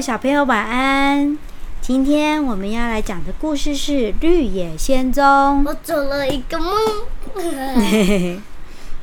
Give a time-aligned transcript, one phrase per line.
[0.00, 1.38] 小朋友晚安。
[1.80, 5.24] 今天我们要来讲的故事是《绿野仙踪》。
[5.66, 6.74] 我做了一个梦。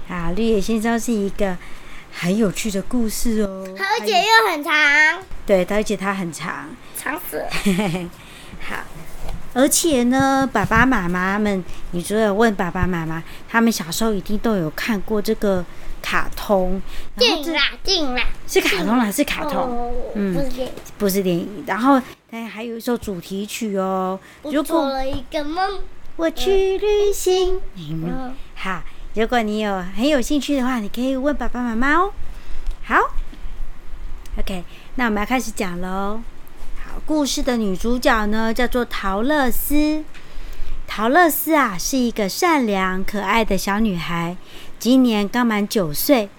[0.07, 1.57] 啊，《绿野仙踪》是一个
[2.11, 4.73] 很有趣的故事哦，而且又很长。
[5.47, 7.49] 对，而且它很长，长死了。
[8.61, 8.75] 好，
[9.53, 15.63] 而且呢，爸爸妈妈们，你只有问爸爸妈妈，他们小时候一定都有看过这个。
[16.05, 16.81] 卡通，
[17.15, 21.63] 电影啦，电影啦，是卡通啦，是卡通，哦、嗯，不是电影，不是电影。
[21.65, 24.19] 然后，哎，还有一首主题曲哦。
[24.41, 25.79] 我做了一个梦，
[26.17, 27.55] 我去旅行。
[27.77, 32.11] 嗯嗯、好，如果你有很有兴趣的话，你可以问爸爸妈妈哦。
[32.83, 32.97] 好
[34.37, 36.19] ，OK，那我们要开始讲喽。
[37.05, 40.03] 故事的女主角呢，叫做桃乐丝。
[40.87, 44.37] 桃乐丝啊，是一个善良可爱的小女孩。
[44.79, 46.29] 今年刚满九岁，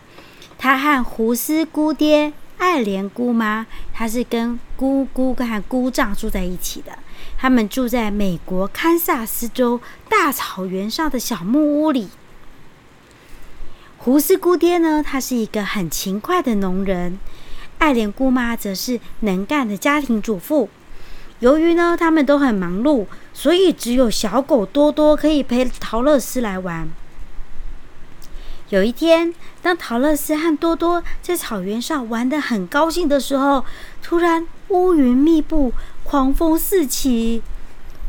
[0.57, 6.99] 她和胡斯姑爹、爱莲姑妈，她是跟姑姑跟姑丈住在一起的。
[7.37, 12.09] 他们住在美国堪萨斯州大草原上的小木屋里。
[13.99, 17.19] 胡斯姑爹呢，他是一个很勤快的农人；
[17.79, 20.69] 爱莲姑妈则是能干的家庭主妇。
[21.41, 26.89] 由于呢，他们都很忙碌，所以只有小狗多多可以陪桃乐丝来玩。
[28.71, 33.65] 有一天，当桃乐丝和多多在草原上玩得很高兴的时候，
[34.03, 35.73] 突然乌云密布，
[36.03, 37.43] 狂风四起。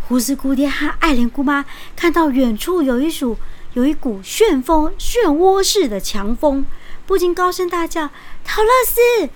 [0.07, 3.37] 胡斯姑爹和爱莲姑妈看到远处有一股
[3.73, 6.65] 有一股旋风、漩涡式的强风，
[7.05, 8.09] 不禁高声大叫
[8.45, 9.29] ：“桃乐丝，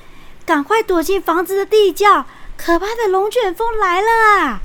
[0.49, 2.25] 赶快躲进房子的地窖！
[2.57, 4.07] 可怕的龙卷风来了
[4.41, 4.59] 啊！”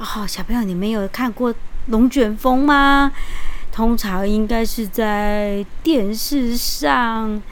[0.00, 1.54] 哦，小朋友，你们有看过
[1.88, 3.12] 龙卷风吗？
[3.70, 7.42] 通常应该是在电视上，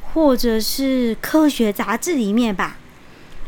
[0.00, 2.76] 或者是科学杂志里面吧。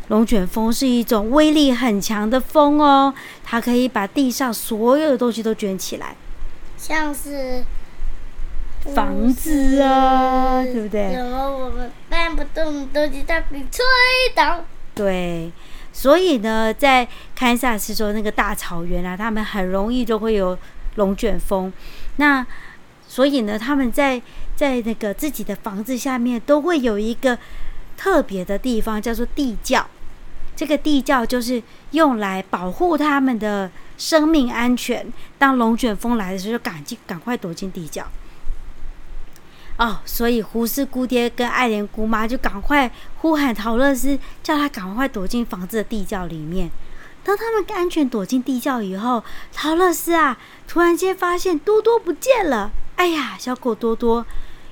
[0.09, 6.17] 龙卷风是一种威力很强的风哦，它可以把地上所有的东西都卷起来，
[6.77, 7.63] 像是
[8.95, 11.13] 房子啊，对不对？
[11.13, 13.83] 然后我们搬不动的东西，它可以吹
[14.35, 14.65] 倒。
[14.95, 15.51] 对，
[15.93, 20.57] 所以呢，在堪萨斯州那个大草原啊，他们很容易就会有
[20.95, 21.71] 龙卷风。
[22.17, 22.45] 那
[23.07, 24.21] 所以呢，他们在
[24.55, 27.37] 在那个自己的房子下面都会有一个
[27.95, 29.85] 特别的地方，叫做地窖。
[30.55, 35.11] 这个地窖就是用来保护他们的生命安全。
[35.37, 38.05] 当龙卷风来的时候，就赶紧赶快躲进地窖。
[39.77, 46.69] 哦，所以胡氏姑爹跟爱莲姑妈就赶快呼喊桃乐丝，叫他赶快躲进房子的地窖里面。
[47.23, 49.23] 当他们安全躲进地窖以后，
[49.53, 50.37] 桃乐丝啊，
[50.67, 52.71] 突然间发现多多不见了。
[52.95, 54.25] 哎呀，小狗多多！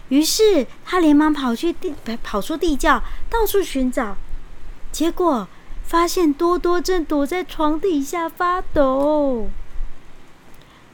[0.10, 1.94] 于是他连忙跑去地，
[2.24, 4.18] 跑出地窖，到处寻找。
[4.92, 5.48] 结果
[5.84, 9.50] 发现多多正躲在床底下发抖。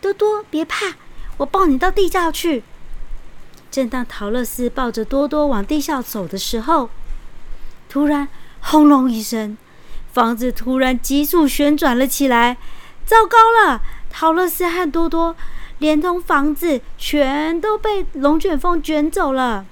[0.01, 0.95] 多多，别怕，
[1.37, 2.63] 我抱你到地窖去。
[3.75, 6.89] 正当桃乐丝抱着多多往地下走的时候，
[7.89, 8.29] 突然
[8.61, 9.57] 轰隆一声。
[10.13, 12.55] 房子突然急速旋转了起来，
[13.05, 13.81] 糟糕了！
[14.09, 15.35] 桃乐丝和多多
[15.79, 19.65] 连同房子全都被龙卷风卷走了。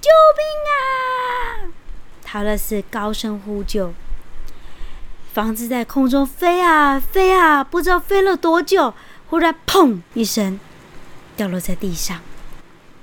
[0.00, 1.68] 救命啊！
[2.24, 3.92] 桃乐丝高声呼救。
[5.34, 8.94] 房子在空中飞啊飞啊，不知道飞了多久，
[9.28, 10.58] 忽然砰一声
[11.36, 12.22] 掉落在地上。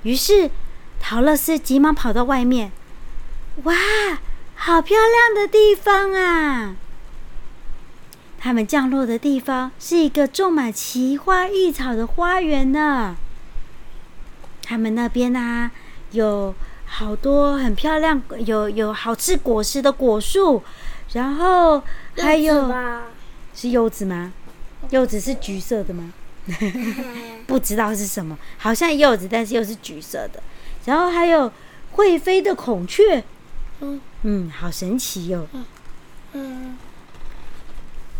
[0.05, 0.49] 于是
[0.99, 2.71] 陶乐斯急忙跑到外面，
[3.63, 3.73] 哇！
[4.57, 6.75] 好漂亮的地方啊！
[8.39, 13.17] 他们降落的地方是一个种满奇花异草的花园呢。
[14.63, 15.71] 他们那边啊，
[16.11, 16.55] 有
[16.85, 20.63] 好多很漂亮，有有好吃果实的果树，
[21.13, 21.83] 然后
[22.17, 22.73] 还有
[23.53, 24.31] 是柚子吗？
[24.91, 26.13] 柚子是橘色的吗？
[27.47, 30.41] 不知道是什么，好像柚子，但是又是橘色的。
[30.85, 31.51] 然后还有
[31.91, 33.23] 会飞的孔雀。
[33.81, 35.47] 嗯嗯，好神奇哟、哦！
[35.53, 35.65] 嗯
[36.33, 36.77] 嗯，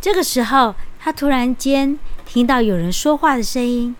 [0.01, 3.95] 这个时候，他突然间听到有人说话的声音，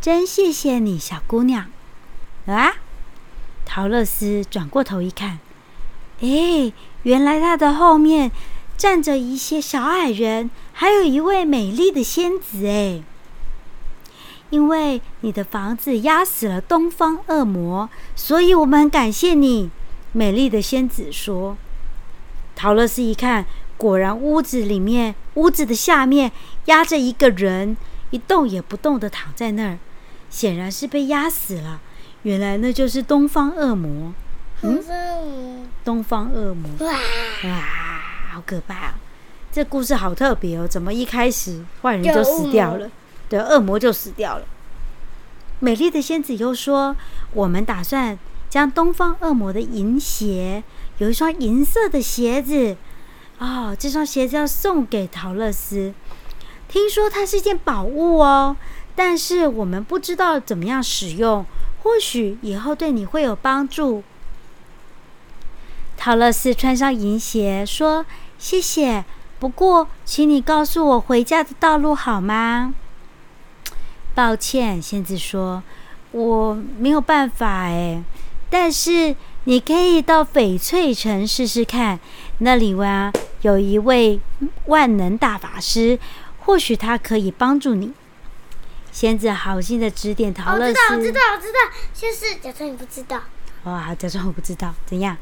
[0.00, 1.66] 真谢谢你，小姑娘。
[2.46, 2.72] 啊！
[3.64, 5.38] 陶乐斯转过头一看，
[6.20, 6.72] 哎，
[7.04, 8.30] 原来他的后面
[8.76, 12.66] 站着一些小矮人，还有一位美丽的仙子。
[12.66, 13.02] 哎，
[14.52, 19.70] 因为你的房子压死了东方恶魔，所以我们很感谢你。
[20.12, 21.56] 美丽的仙子说
[22.54, 23.46] ：“陶乐斯一看，
[23.78, 26.30] 果然屋子里面，屋子的下面
[26.66, 27.78] 压着一个人，
[28.10, 29.78] 一动也不动的躺在那儿，
[30.28, 31.80] 显然是被压死了。
[32.24, 34.12] 原来那就是东方恶魔。
[34.60, 35.66] 东方恶魔。
[35.82, 36.86] 东方恶魔。
[36.86, 36.92] 哇
[37.44, 38.02] 哇，
[38.32, 38.94] 好可怕啊！
[39.50, 42.90] 这故事好特别哦，怎么一开始坏人就死掉了？
[43.32, 44.44] 的，恶魔就死掉了。
[45.58, 46.94] 美丽的仙子又说
[47.32, 48.18] ：“我们打算
[48.50, 50.62] 将东方恶魔的银鞋，
[50.98, 52.76] 有一双银色的鞋子，
[53.38, 55.94] 哦，这双鞋子要送给桃乐丝。
[56.68, 58.56] 听说它是一件宝物哦，
[58.94, 61.46] 但是我们不知道怎么样使用，
[61.82, 64.02] 或许以后对你会有帮助。”
[65.96, 68.04] 桃乐丝穿上银鞋，说
[68.38, 69.04] ：“谢谢。”
[69.38, 72.74] 不过，请你告诉我回家的道路好吗？
[74.14, 75.62] 抱歉，仙子说，
[76.10, 78.02] 我没有办法哎。
[78.50, 81.98] 但是你可以到翡翠城试试看，
[82.38, 83.10] 那里哇
[83.40, 84.20] 有一位
[84.66, 85.98] 万能大法师，
[86.40, 87.92] 或许他可以帮助你。
[88.90, 90.66] 仙子好心的指点陶乐丝。
[90.66, 91.58] 我知道，我知道，我知道。
[91.94, 93.22] 仙子，假装你不知道。
[93.64, 95.16] 哇，假装我不知道，怎样？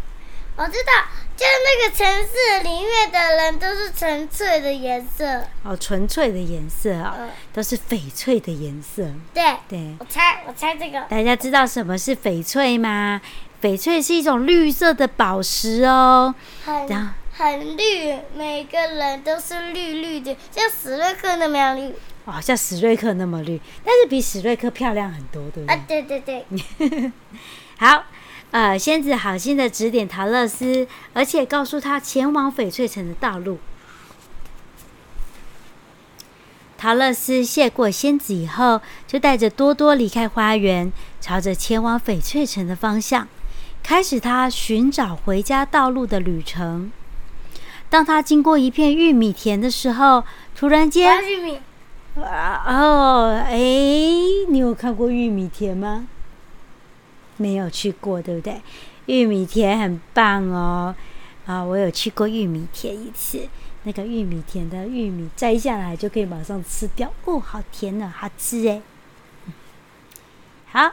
[0.60, 0.92] 我知道，
[1.34, 7.16] 就是那个城市里面的人都是纯粹的颜色哦，纯粹的颜色啊、
[7.50, 9.04] 都是翡翠的颜色。
[9.32, 11.00] 对对，对我猜我猜这个。
[11.08, 13.22] 大家知道什么是翡翠吗？
[13.62, 16.86] 翡翠是一种绿色的宝石哦，很
[17.32, 21.94] 很绿，每个人都是绿绿的，像史瑞克那么样绿。
[22.26, 25.74] 哦，像史瑞克那么绿，但是比史瑞克漂亮很多，对不对？
[25.74, 27.12] 啊，对对对。
[27.80, 28.04] 好。
[28.52, 33.58] 呃，仙子好心的指点陶乐斯，而且告诉他前往翡翠城的道路。
[36.76, 43.28] 陶乐斯谢过仙子以后，就带着多多离开花园，朝着前往翡翠城的方向，
[43.82, 46.90] 开始他寻找回家道路的旅程。
[47.88, 50.24] 当他经过一片玉米田的时候，
[50.56, 51.60] 突然间，玉米，
[52.20, 53.58] 啊哦，哎，
[54.48, 56.06] 你有看过玉米田吗？
[57.40, 58.60] 没有去过，对不对？
[59.06, 60.94] 玉米田很棒哦，
[61.46, 63.48] 啊，我有去过玉米田一次。
[63.84, 68.82] 那个玉米田的玉米摘下来就可以马上吃掉，哦，好甜呢，好吃哎。
[70.70, 70.90] 好，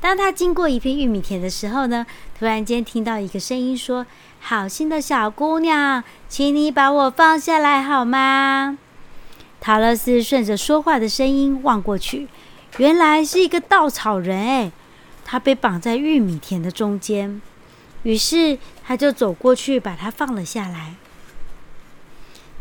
[0.00, 2.04] 当他经过一片玉米田的时候呢，
[2.36, 4.04] 突然间听到一个声音说
[4.40, 8.76] ：“好心的小姑娘，请你把我放下来好吗？”
[9.62, 12.28] 桃乐丝顺着说话的声音望过去，
[12.78, 14.72] 原来是一个稻草人哎。
[15.24, 17.40] 他被绑在玉米田的中间，
[18.02, 20.94] 于是他就走过去，把它放了下来。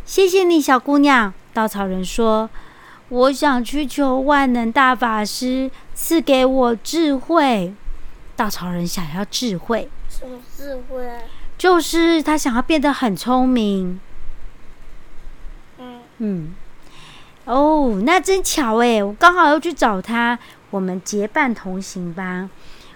[0.06, 1.33] 谢谢你，小姑娘。
[1.54, 2.50] 稻草人说
[3.10, 7.74] ：“我想去求万能大法师赐给我智慧。”
[8.36, 11.07] 稻草人想要智慧，什么智慧？
[11.57, 14.00] 就是他想要变得很聪明。
[15.77, 16.56] 嗯嗯，
[17.45, 20.39] 哦，那真巧诶，我刚好要去找他。
[20.74, 22.50] 我们结伴同行吧。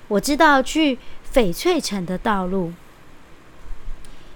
[0.07, 0.97] 我知道去
[1.31, 2.73] 翡翠城的道路。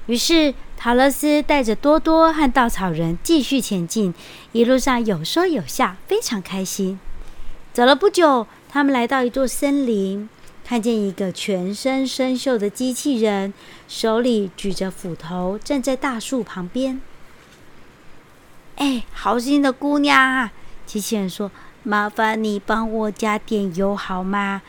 [0.06, 4.14] 于是桃乐斯带着多多和稻草人继续前进，
[4.52, 7.00] 一路上有说有笑，非常开心。
[7.74, 10.30] 走了不久，他们来到一座森林，
[10.64, 13.52] 看见一个全身生锈的机器人，
[13.88, 17.02] 手里举着斧头，站在大树旁边。
[18.76, 20.52] 哎，好心的姑娘啊！
[20.86, 21.50] 机器人说。
[21.84, 24.62] 麻烦你帮我加点油好吗？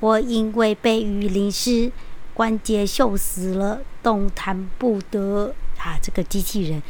[0.00, 1.90] 我因为被雨淋湿，
[2.34, 5.54] 关节锈死了，动弹不得。
[5.78, 6.82] 啊，这个机器人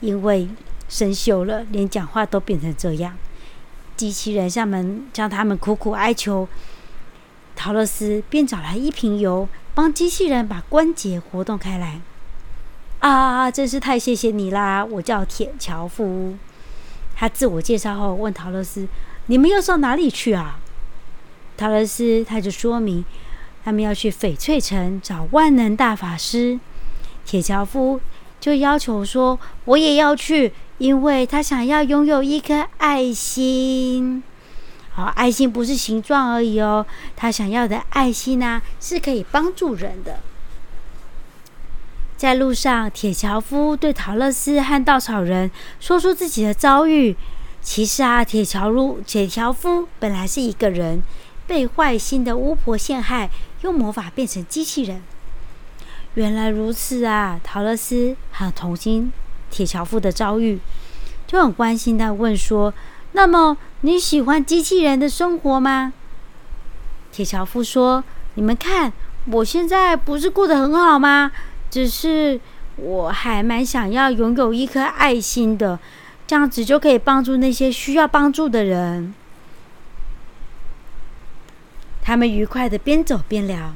[0.00, 0.48] 因为
[0.88, 3.16] 生锈了，连讲话都变成这样。
[3.96, 6.48] 机器人向们向他们苦苦哀求，
[7.54, 12.00] 桃乐丝便找来一瓶油，帮机器人把关节活动开来。
[13.00, 14.84] 啊，真是太谢谢你啦！
[14.84, 16.34] 我叫铁樵夫。
[17.14, 18.88] 他自我介绍后，问桃乐丝。
[19.30, 20.58] 你们要上哪里去啊？
[21.56, 23.04] 桃乐丝他就说明，
[23.64, 26.58] 他们要去翡翠城找万能大法师。
[27.24, 28.00] 铁樵夫
[28.40, 34.20] 就要求说，我也要去，因为他想要拥有一颗爱心。
[34.90, 36.84] 好，爱心不是形状而已哦，
[37.14, 40.18] 他想要的爱心呢、是可以帮助人的。
[42.16, 47.14] 在路上，铁樵夫对桃乐丝和稻草人说出自己的遭遇。
[47.62, 51.02] 其实啊，铁樵夫铁樵夫本来是一个人，
[51.46, 53.30] 被坏心的巫婆陷害，
[53.62, 55.02] 用魔法变成机器人。
[56.14, 57.38] 原来如此啊！
[57.44, 59.12] 桃乐丝很同情
[59.50, 60.58] 铁樵夫的遭遇，
[61.26, 62.74] 就很关心他问说
[63.12, 65.92] ：“那么你喜欢机器人的生活吗？”
[67.12, 68.02] 铁樵夫说
[68.34, 68.92] ：“你们看，
[69.26, 71.30] 我现在不是过得很好吗？
[71.70, 72.40] 只是
[72.76, 75.78] 我还蛮想要拥有一颗爱心的。”
[76.30, 79.12] 这样子就可以帮助那些需要帮助的人。
[82.00, 83.74] 他们愉快的边走边聊。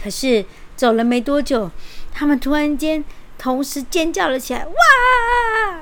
[0.00, 1.68] 可是走了没多久，
[2.12, 3.04] 他们突然间
[3.36, 4.64] 同时尖叫了起来！
[4.64, 5.80] 哇！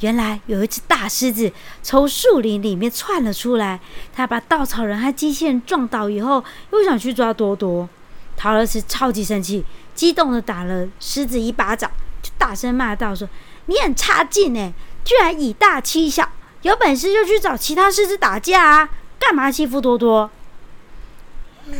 [0.00, 1.52] 原来有一只大狮子
[1.84, 3.78] 从树林里面窜了出来，
[4.12, 7.88] 他把稻草人和机器人撞倒以后，又想去抓多多。
[8.36, 11.88] 桃乐丝超级生气，激动的打了狮子一巴掌，
[12.20, 13.28] 就大声骂道：“说
[13.68, 14.72] 你很差劲哎，
[15.04, 16.28] 居然以大欺小，
[16.62, 20.30] 有本事就去找其他狮子打架啊，干嘛欺负多多？”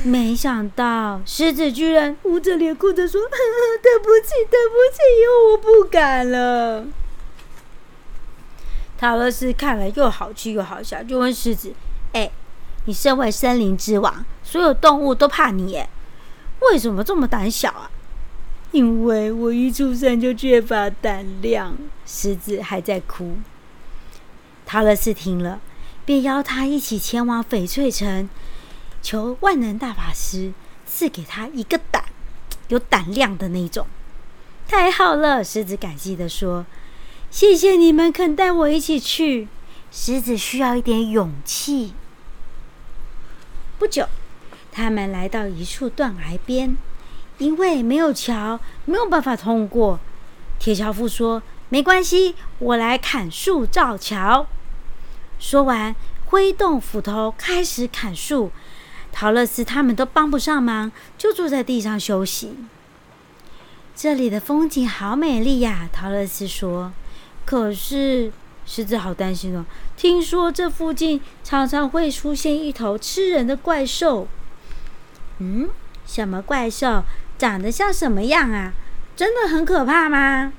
[0.04, 3.22] 没想到狮子居然捂着脸哭着说
[3.82, 6.84] ：“对不起，对不起，以后我不敢了。”
[9.00, 11.72] 桃乐斯看了又好气又好笑，就问狮子
[12.12, 12.30] ：“哎，
[12.84, 15.88] 你身为森林之王，所有动物都怕你，耶，
[16.60, 17.90] 为什么这么胆小啊
[18.72, 23.36] ？”“因为我一出生就缺乏胆量。”狮子还在哭。
[24.64, 25.60] 桃乐丝听了，
[26.04, 28.28] 便邀他一起前往翡翠城，
[29.02, 30.52] 求万能大法师
[30.86, 32.04] 赐给他一个胆，
[32.68, 33.86] 有胆量的那种。
[34.66, 36.66] 太好了，狮子感激的说。
[37.30, 39.48] 谢谢你们肯带我一起去。
[39.90, 41.92] 狮子需要一点勇气。
[43.78, 44.06] 不久，
[44.72, 46.76] 他们来到一处断崖边，
[47.38, 49.98] 因为没有桥，没有办法通过。
[50.58, 54.46] 铁樵夫说：“没关系，我来砍树造桥。”
[55.38, 55.94] 说完，
[56.26, 58.50] 挥动斧头开始砍树。
[59.12, 62.56] 桃乐丝他们都帮不上忙，就坐在地上休息。
[63.94, 66.92] 这里的风景好美丽呀，桃乐丝说。
[67.44, 68.30] 可是
[68.66, 69.64] 狮子好担心哦，
[69.96, 74.28] 听说这附近常常会出现一头吃人的怪兽。
[75.38, 75.68] 嗯，
[76.04, 77.02] 什么怪兽？
[77.38, 78.72] 长得像什么样啊？
[79.16, 80.52] 真的很可怕吗？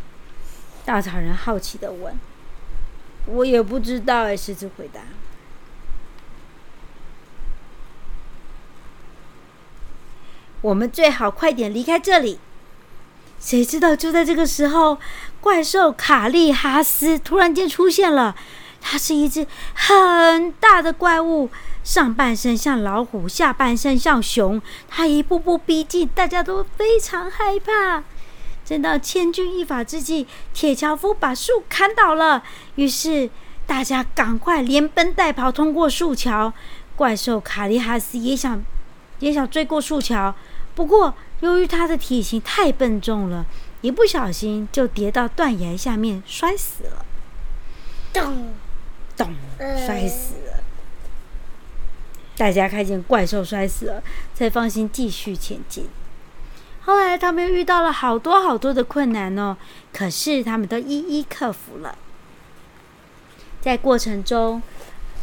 [0.86, 2.18] 稻草人好奇地问。
[3.26, 5.02] 我也不知道哎，狮子回答。
[10.62, 12.40] 我们最好快点离开这里。
[13.40, 14.98] 谁知道就在这个时候，
[15.40, 18.36] 怪兽卡利哈斯突然间出现了。
[18.82, 21.50] 它是一只很大的怪物，
[21.84, 24.62] 上半身像老虎，下半身像熊。
[24.88, 28.04] 它一步步逼近，大家都非常害怕。
[28.66, 32.44] 正当千钧一发之际，铁樵夫把树砍倒了。
[32.76, 33.30] 于是
[33.66, 36.54] 大家赶快连奔带跑通过树桥。
[36.96, 38.62] 怪兽卡利哈斯也想
[39.20, 40.36] 也想追过树桥，
[40.76, 41.14] 不过。
[41.42, 43.46] 由于他的体型太笨重了，
[43.80, 47.06] 一不小心就跌到断崖下面，摔死了。
[48.12, 48.52] 咚
[49.20, 49.36] 咚，
[49.86, 50.64] 摔死了。
[52.36, 54.02] 大家看见怪兽摔死了，
[54.34, 55.88] 才放心继续前进。
[56.82, 59.56] 后来他们又遇到了好多好多的困难哦，
[59.94, 61.96] 可是他们都一一克服了。
[63.62, 64.64] 在过程中，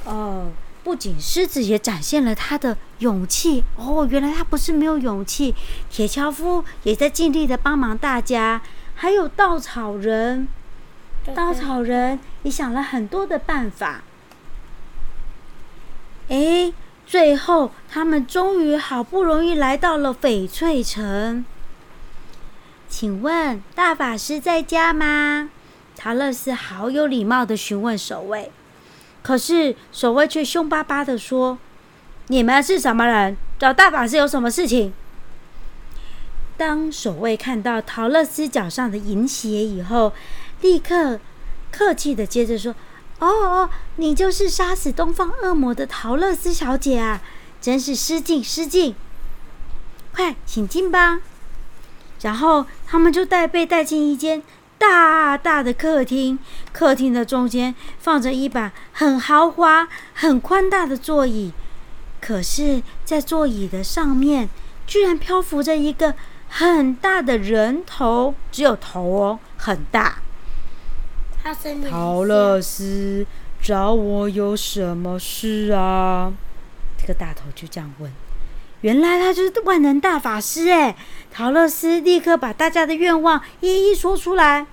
[0.04, 0.52] 哦。
[0.86, 5.52] 不仅狮子也展现了他的勇气哦，原来他不是没有勇气。
[5.90, 8.62] 铁樵夫也在尽力的帮忙大家，
[8.94, 10.46] 还有稻草人，
[11.34, 14.02] 稻草人也想了很多的办法。
[16.28, 16.72] 哎，
[17.06, 21.44] 最后他们终于好不容易来到了翡翠城。
[22.88, 25.50] 请问大法师在家吗？
[25.96, 28.50] 桃乐斯好有礼貌的询问守卫。
[29.22, 31.58] 可是守卫却凶巴巴的说
[32.28, 33.36] ：“你们是什么人？
[33.58, 34.92] 找大法师有什么事情？”
[36.56, 40.12] 当守卫看到陶乐斯脚上的银鞋以后，
[40.66, 41.20] 立刻
[41.70, 42.74] 客气的接着说
[43.20, 47.22] ：“哦哦，你就是杀死东方恶魔的桃乐丝小姐啊！
[47.60, 48.96] 真是失敬失敬，
[50.12, 51.20] 快请进吧。”
[52.20, 54.42] 然后他们就带被带进一间。
[54.78, 56.38] 大大的客厅，
[56.72, 61.52] 客厅的中间放着一把很豪华、很宽大的座椅。
[62.20, 64.50] 可是，在座椅的上面，
[64.86, 66.14] 居然漂浮着一个
[66.48, 70.18] 很大的人头，只有头哦，很大。
[71.46, 73.24] 他生的桃乐斯
[73.62, 76.32] 找我有什么事啊？
[77.00, 78.10] 这个大头就这样问。
[78.80, 80.96] 原来他就是万能大法师哎！
[81.30, 84.66] 陶乐斯立刻把大家的愿望一一说出来。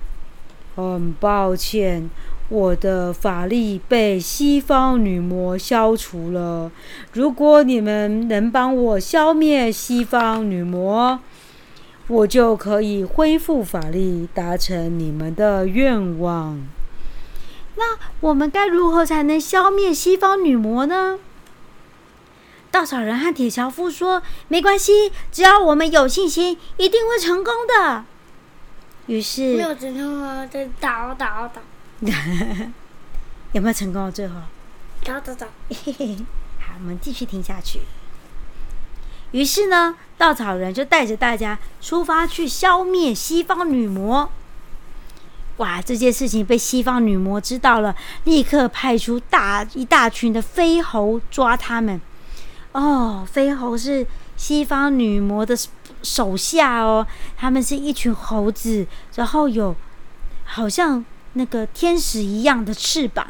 [0.74, 2.10] 很抱歉，
[2.48, 6.72] 我的法力被西方女魔消除了。
[7.12, 11.20] 如果你们能帮我消灭西方女魔，
[12.06, 16.66] 我就可以恢复法力，达成你们的愿望。
[17.76, 21.18] 那我们该如何才能消灭西方女魔呢？
[22.70, 28.04] 稻草人和铁樵夫说：“没关系，只要我们有信心，一定会成功的。”
[29.06, 30.46] 于是没有成功啊！
[30.46, 31.62] 再打打打，
[33.52, 34.10] 有没有成功？
[34.10, 34.34] 最后
[35.04, 36.16] 打打打，嘿嘿嘿。
[36.58, 37.80] 好，我们继续听下去。
[39.32, 44.30] 于是呢，稻草人就带着大家出发去消灭西方女魔。
[45.58, 45.80] 哇！
[45.80, 47.94] 这件事情被西方女魔知道了，
[48.24, 52.00] 立刻派出大一大群的飞猴抓他们。
[52.72, 54.04] 哦，飞猴是
[54.36, 55.56] 西方女魔的
[56.02, 57.06] 手下哦，
[57.36, 59.76] 他们是一群猴子，然后有
[60.44, 61.04] 好像
[61.34, 63.28] 那个天使一样的翅膀。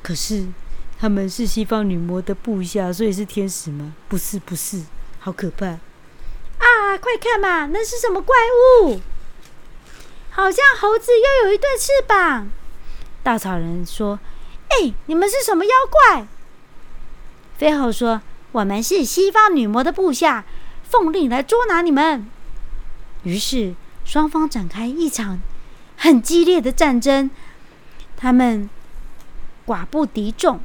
[0.00, 0.46] 可是
[1.00, 3.94] 他们是西方女魔的部下，所以是天使吗？
[4.08, 4.80] 不是，不是，
[5.24, 5.66] 好可怕！
[5.66, 8.36] 啊，快看嘛，那是什么怪
[8.82, 9.00] 物？
[10.30, 12.50] 好像猴子又有一对翅膀。
[13.22, 14.18] 稻草人说
[14.70, 16.26] ：“哎，你们是什么妖怪？”
[17.56, 20.44] 飞猴说：“我们是西方女魔的部下，
[20.82, 22.28] 奉令来捉拿你们。”
[23.22, 25.40] 于是双方展开一场
[25.96, 27.30] 很激烈的战争。
[28.16, 28.68] 他们
[29.64, 30.60] 寡不敌众，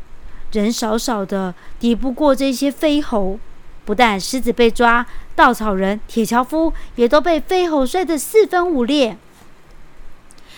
[0.51, 3.39] 人少少的，敌不过这些飞猴。
[3.88, 9.15] 不但狮子被抓，稻草人、铁樵夫也都被飞猴摔得四分五裂。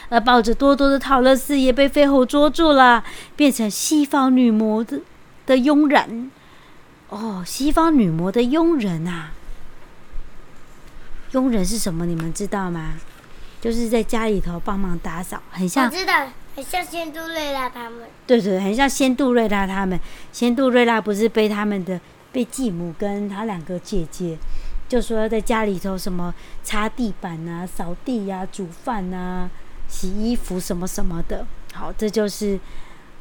[0.09, 3.03] 而抱着多多的桃乐丝也被飞猴捉住了，
[3.35, 5.01] 变成西方女魔的
[5.45, 6.31] 的佣人。
[7.09, 9.31] 哦，西方女魔的佣人啊！
[11.33, 12.07] 佣人是什么？
[12.07, 12.93] 你们知道吗？
[13.61, 15.85] 就是在家里头帮忙打扫，很像。
[15.85, 18.07] 我知道，很像仙杜瑞拉他们。
[18.25, 19.99] 对对，很像仙杜瑞拉他们。
[20.31, 24.37] 仙杜瑞拉不是被他们的被继母跟他两个姐姐，
[24.87, 26.33] 就说在家里头什么
[26.63, 29.49] 擦地板啊、扫地呀、啊、煮饭啊。
[29.91, 32.59] 洗衣服什么什么的，好，这就是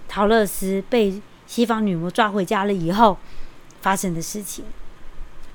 [0.07, 3.17] 桃乐丝被西方女魔抓回家了以后
[3.81, 4.67] 发生的事情。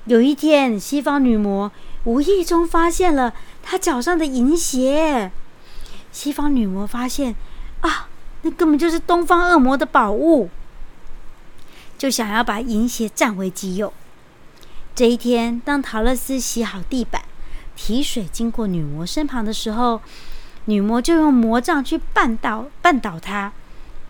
[0.06, 1.70] 有一天，西方女魔
[2.02, 5.30] 无意中发现了她脚上的银鞋。
[6.10, 7.36] 西方女魔发现
[7.82, 8.08] 啊，
[8.42, 10.50] 那根本就是东方恶魔的宝物，
[11.96, 13.92] 就想要把银鞋占为己有。
[14.94, 17.22] 这一天，当桃乐丝洗好地板，
[17.74, 20.00] 提水经过女魔身旁的时候，
[20.66, 23.52] 女魔就用魔杖去绊倒绊倒他，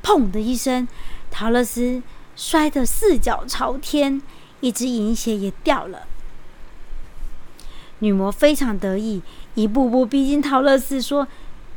[0.02, 0.86] 砰的一声，
[1.30, 2.02] 桃乐丝
[2.36, 4.20] 摔得四脚朝天，
[4.60, 6.02] 一只银鞋也掉了。
[8.00, 9.22] 女魔非常得意，
[9.54, 11.26] 一步步逼近桃乐丝，说：“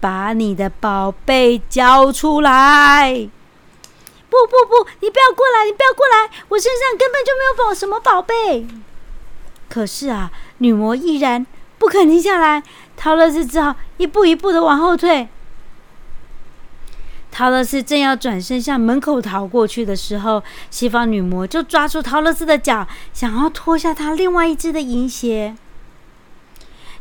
[0.01, 3.29] 把你的宝贝交出来
[4.29, 8.67] ！”“不不不，你不要过来，你不要过来，我身上根本就没有宝什么宝贝。”
[9.69, 11.45] 可是啊，女魔依然
[11.77, 12.63] 不肯停下来。
[12.95, 15.27] 桃乐丝只好一步一步的往后退。
[17.29, 25.55] 桃乐丝正要转身向门口逃过去的时候，西方女魔就抓住桃乐丝的脚，想要脱下她另外一只的银鞋。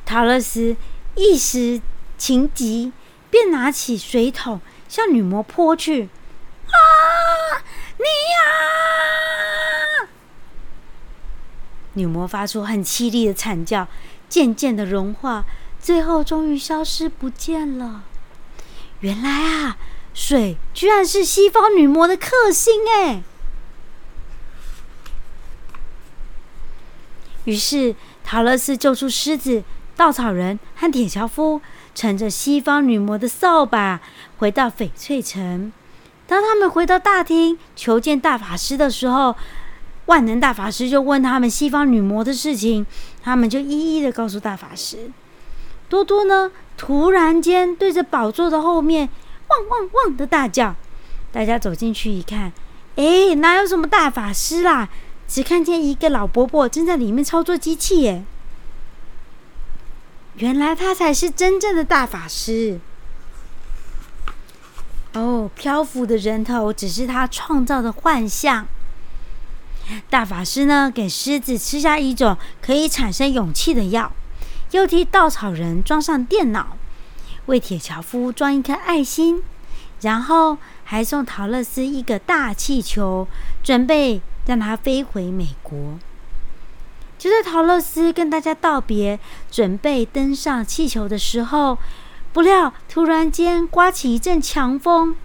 [0.05, 0.77] 桃乐丝
[1.15, 1.81] 一时
[2.19, 2.93] 情急，
[3.31, 6.11] 便拿起水桶向女魔泼去。
[6.67, 6.75] 啊！
[11.97, 13.89] 女魔发出很凄厉的惨叫，
[14.29, 15.45] 渐渐的融化。
[15.81, 18.05] 最后，终于消失不见了。
[19.01, 19.77] 原来啊，
[20.15, 23.23] 水居然是西方女魔的克星哎！
[27.45, 29.63] 于是，桃乐斯救出狮子、
[29.97, 31.61] 稻草人和铁樵夫，
[31.95, 34.01] 乘着西方女魔的扫把，
[34.39, 35.73] 回到翡翠城。
[36.27, 39.37] 当他们回到大厅求见大法师的时候，
[40.07, 42.87] 万能大法师就问他们西方女魔的事情，
[43.23, 45.11] 他们就一一的告诉大法师。
[45.89, 49.09] 多多呢，突然间对着宝座的后面
[49.49, 50.75] 汪汪汪的大叫。
[51.33, 52.53] 大家走进去一看，
[52.97, 54.89] 哎，哪有什么大法师啦？
[55.29, 58.25] 只看见一个老伯伯正在里面操作机器耶。
[60.37, 62.79] 原来他才是真正的大法师。
[65.15, 68.69] 哦，漂浮的人头只是他创造的幻象。
[70.11, 74.13] 大法师呢，给狮子吃下一种可以产生勇气的药。
[74.73, 76.77] 又替稻草人装上电脑，
[77.47, 79.43] 为铁樵夫装一颗爱心，
[80.01, 83.29] 然后还送桃乐丝一个大气球，
[83.63, 85.99] 准备让他飞回美国。
[87.17, 89.19] 就在桃乐丝跟大家道别，
[89.51, 91.79] 准备登上气球的时候，
[92.33, 95.17] 不料突然间刮起一阵强风，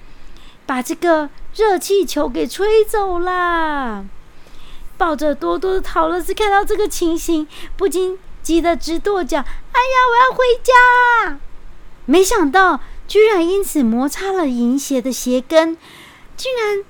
[0.65, 4.05] 把这个热气球给吹走了。
[5.01, 8.19] 抱着多多的桃乐丝看到这个情形，不禁。
[8.43, 9.39] 急得直跺脚！
[9.39, 11.39] 哎呀，我要回家！
[12.05, 15.75] 没想到，居然因此摩擦了银鞋的鞋跟，
[16.37, 16.83] 竟然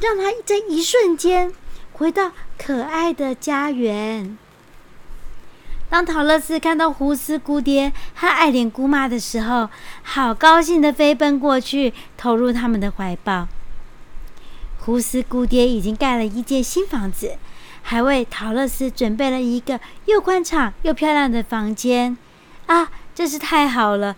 [0.00, 1.52] 让他在一瞬间
[1.92, 4.38] 回到可爱的家园。
[5.88, 9.68] 当桃乐丝看到胡丝姑爹和爱莲姑妈的时候，
[10.02, 13.46] 好高兴的飞奔过去，投入他们的怀抱。
[14.86, 17.36] 胡丝姑爹已经盖了一间新房子。
[17.82, 22.16] 还为桃乐丝准备了一个又宽敞又漂亮的房间
[22.66, 22.90] 啊！
[23.14, 24.16] 真是太好了。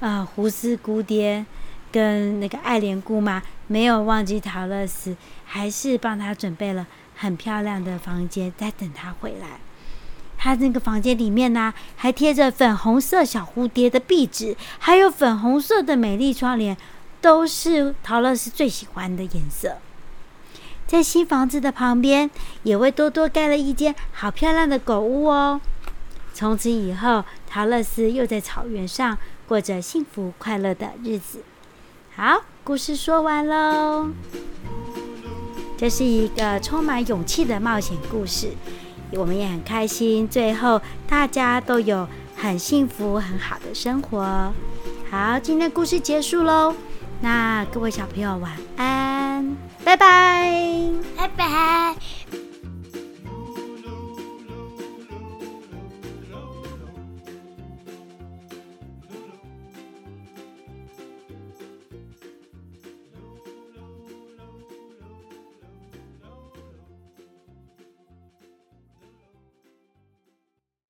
[0.00, 1.44] 啊，胡斯姑爹
[1.92, 9.60] 跟那个爱莲姑妈没有忘记桃乐丝，还是帮他准备了很漂亮的房间，在等他回来。
[10.38, 16.74] 他那个房间里面呢，还贴着粉红色小蝴蝶的壁纸，还有粉红色的美丽窗帘，
[17.20, 19.76] 都是桃乐丝最喜欢的颜色。
[20.86, 22.30] 在新房子的旁边，
[22.62, 25.60] 也为多多盖了一间好漂亮的狗屋哦。
[26.32, 29.16] 从此以后，桃乐丝又在草原上
[29.48, 31.42] 过着幸福快乐的日子。
[32.14, 34.10] 好，故事说完喽。
[35.76, 38.50] 这是一个充满勇气的冒险故事，
[39.12, 40.26] 我们也很开心。
[40.28, 44.52] 最后，大家都有很幸福、很好的生活。
[45.10, 46.74] 好，今天故事结束喽。
[47.20, 50.50] 那各位小朋友晚安，拜拜，
[51.16, 51.94] 拜拜。